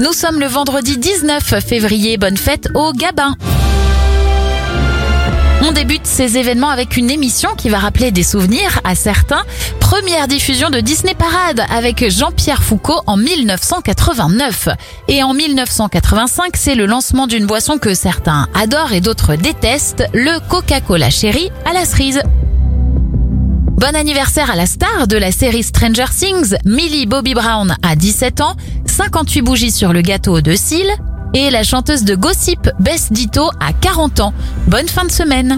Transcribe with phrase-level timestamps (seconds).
[0.00, 3.34] Nous sommes le vendredi 19 février, bonne fête au Gabin.
[5.66, 9.42] On débute ces événements avec une émission qui va rappeler des souvenirs à certains.
[9.80, 14.68] Première diffusion de Disney Parade avec Jean-Pierre Foucault en 1989.
[15.08, 20.38] Et en 1985, c'est le lancement d'une boisson que certains adorent et d'autres détestent, le
[20.48, 22.22] Coca-Cola Cherry à la cerise.
[23.78, 28.40] Bon anniversaire à la star de la série Stranger Things, Millie Bobby Brown à 17
[28.40, 28.56] ans,
[28.98, 30.90] 58 bougies sur le gâteau de cils,
[31.32, 34.34] et la chanteuse de Gossip, Bess Ditto à 40 ans.
[34.66, 35.56] Bonne fin de semaine.